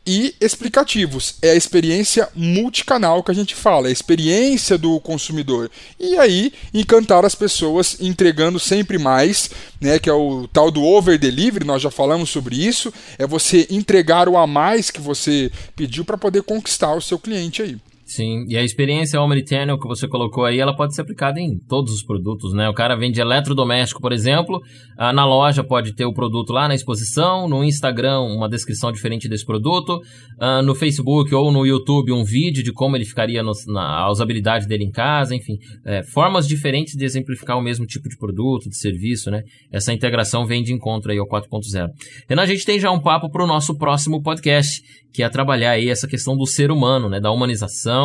e 0.08 0.34
explicativos. 0.40 1.36
É 1.42 1.52
a 1.52 1.56
experiência 1.56 2.30
multicanal 2.34 3.22
que 3.22 3.30
a 3.30 3.34
gente 3.34 3.54
fala, 3.54 3.88
é 3.88 3.90
a 3.90 3.94
experiência 3.94 4.78
do 4.78 5.02
consumidor. 5.02 5.70
E 6.00 6.18
aí, 6.18 6.54
encantar 6.74 7.26
as 7.26 7.36
pessoas 7.36 7.98
entregando 8.00 8.58
sempre 8.58 8.98
mais, 8.98 9.50
né, 9.82 10.00
que 10.00 10.10
é 10.10 10.14
o 10.14 10.48
tal 10.48 10.72
do 10.72 10.82
over 10.82 11.20
delivery, 11.20 11.66
nós 11.66 11.82
já 11.82 11.92
falamos 11.92 12.30
sobre 12.30 12.56
isso, 12.56 12.94
é 13.18 13.28
você 13.28 13.68
entregar 13.70 14.30
o 14.30 14.38
a 14.38 14.48
mais 14.48 14.90
que 14.90 15.02
você 15.02 15.52
pediu 15.76 16.06
para 16.06 16.18
poder 16.18 16.44
conquistar 16.44 16.96
o 16.96 17.02
seu 17.02 17.20
cliente 17.20 17.62
aí. 17.62 17.78
Sim, 18.08 18.46
e 18.48 18.56
a 18.56 18.64
experiência 18.64 19.20
Omnichannel 19.20 19.78
que 19.78 19.86
você 19.86 20.08
colocou 20.08 20.46
aí, 20.46 20.62
ela 20.62 20.74
pode 20.74 20.96
ser 20.96 21.02
aplicada 21.02 21.42
em 21.42 21.60
todos 21.60 21.94
os 21.94 22.02
produtos, 22.02 22.54
né? 22.54 22.70
O 22.70 22.74
cara 22.74 22.96
vende 22.96 23.20
eletrodoméstico, 23.20 24.00
por 24.00 24.14
exemplo, 24.14 24.62
ah, 24.98 25.12
na 25.12 25.26
loja 25.26 25.62
pode 25.62 25.94
ter 25.94 26.06
o 26.06 26.14
produto 26.14 26.54
lá 26.54 26.70
na 26.70 26.74
exposição, 26.74 27.50
no 27.50 27.66
Instagram 27.66 28.22
uma 28.22 28.48
descrição 28.48 28.94
diferente 28.94 29.28
desse 29.28 29.46
produto, 29.46 30.00
ah, 30.40 30.62
no 30.62 30.74
Facebook 30.74 31.36
ou 31.36 31.52
no 31.52 31.66
YouTube 31.66 32.14
um 32.14 32.24
vídeo 32.24 32.64
de 32.64 32.72
como 32.72 32.96
ele 32.96 33.04
ficaria 33.04 33.44
no, 33.44 33.52
na 33.68 34.10
usabilidade 34.10 34.68
dele 34.68 34.86
em 34.86 34.92
casa, 34.92 35.36
enfim, 35.36 35.58
é, 35.84 36.02
formas 36.02 36.48
diferentes 36.48 36.96
de 36.96 37.04
exemplificar 37.04 37.58
o 37.58 37.62
mesmo 37.62 37.86
tipo 37.86 38.08
de 38.08 38.18
produto, 38.18 38.70
de 38.70 38.78
serviço, 38.78 39.30
né? 39.30 39.44
Essa 39.70 39.92
integração 39.92 40.46
vem 40.46 40.64
de 40.64 40.72
encontro 40.72 41.12
aí 41.12 41.18
ao 41.18 41.28
4.0. 41.28 41.90
Renan, 42.30 42.42
a 42.42 42.46
gente 42.46 42.66
tem 42.66 42.80
já 42.80 42.90
um 42.90 43.02
papo 43.02 43.30
para 43.30 43.44
o 43.44 43.48
nosso 43.48 43.78
próximo 43.78 44.24
podcast, 44.24 44.82
que 45.12 45.24
é 45.24 45.30
trabalhar 45.30 45.72
aí 45.72 45.90
essa 45.90 46.08
questão 46.08 46.38
do 46.38 46.46
ser 46.46 46.72
humano, 46.72 47.10
né? 47.10 47.20
Da 47.20 47.32
humanização 47.32 47.97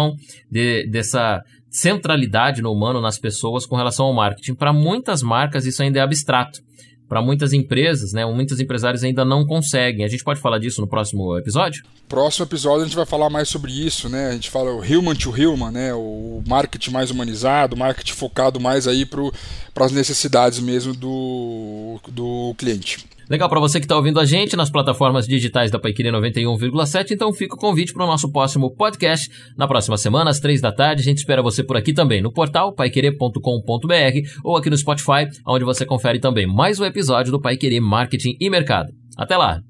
de, 0.51 0.87
dessa 0.89 1.43
centralidade 1.71 2.61
no 2.61 2.71
humano, 2.71 3.01
nas 3.01 3.19
pessoas, 3.19 3.65
com 3.65 3.77
relação 3.77 4.07
ao 4.07 4.15
marketing. 4.15 4.55
Para 4.55 4.73
muitas 4.73 5.23
marcas, 5.23 5.65
isso 5.65 5.83
ainda 5.83 5.99
é 5.99 6.03
abstrato. 6.03 6.61
Para 7.09 7.21
muitas 7.21 7.53
empresas, 7.53 8.13
né, 8.15 8.25
muitos 8.25 8.59
empresários 8.59 9.05
ainda 9.05 9.23
não 9.23 9.45
conseguem. 9.45 10.03
A 10.03 10.09
gente 10.09 10.25
pode 10.25 10.41
falar 10.41 10.59
disso 10.59 10.81
no 10.81 10.87
próximo 10.87 11.37
episódio? 11.37 11.85
Próximo 12.09 12.47
episódio 12.47 12.83
a 12.83 12.85
gente 12.87 12.97
vai 12.97 13.05
falar 13.05 13.29
mais 13.29 13.51
sobre 13.51 13.71
isso, 13.71 14.09
né? 14.09 14.29
A 14.29 14.33
gente 14.33 14.49
fala 14.49 14.71
o 14.71 14.81
human 14.81 15.15
to 15.15 15.31
human, 15.31 15.71
né? 15.71 15.93
O 15.93 16.43
marketing 16.47 16.91
mais 16.91 17.11
humanizado, 17.11 17.77
marketing 17.77 18.15
focado 18.15 18.59
mais 18.59 18.89
aí 18.89 19.05
para 19.05 19.85
as 19.85 19.93
necessidades 19.93 20.59
mesmo 20.59 20.95
do, 20.95 22.01
do 22.09 22.55
cliente. 22.57 23.05
Legal 23.29 23.49
para 23.49 23.61
você 23.61 23.79
que 23.79 23.85
está 23.85 23.97
ouvindo 23.97 24.21
a 24.21 24.25
gente 24.25 24.57
nas 24.57 24.71
plataformas 24.71 25.27
digitais 25.27 25.71
da 25.71 25.79
Paiqueria 25.79 26.13
91,7, 26.13 27.13
então 27.13 27.33
fica 27.33 27.55
o 27.55 27.59
convite 27.59 27.93
para 27.93 28.05
o 28.05 28.07
nosso 28.07 28.31
próximo 28.31 28.71
podcast 28.71 29.31
na 29.57 29.67
próxima 29.67 29.97
semana, 29.97 30.31
às 30.31 30.41
três 30.41 30.61
da 30.61 30.73
tarde. 30.73 31.03
A 31.03 31.05
gente 31.05 31.19
espera 31.19 31.43
você 31.43 31.63
por 31.63 31.77
aqui 31.77 31.93
também, 31.93 32.21
no 32.21 32.33
portal 32.33 32.73
paiquerer.com.br 32.73 34.29
ou 34.45 34.57
aqui 34.57 34.69
no 34.69 34.77
Spotify, 34.77 35.29
onde 35.47 35.65
você 35.65 35.87
confere 35.87 36.19
também 36.19 36.47
mais 36.47 36.79
um 36.81 36.85
episódio 36.85 37.33
do 37.33 37.41
Paiquerer 37.41 37.81
Marketing 37.81 38.37
e 38.41 38.51
Mercado. 38.51 38.93
Até 39.17 39.37
lá! 39.37 39.63